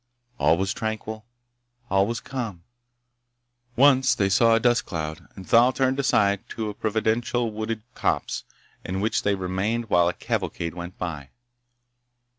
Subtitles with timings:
[0.39, 1.27] All was tranquil.
[1.91, 2.63] All was calm.
[3.75, 8.43] Once they saw a dust cloud, and Thal turned aside to a providential wooded copse,
[8.83, 11.29] in which they remained while a cavalcade went by.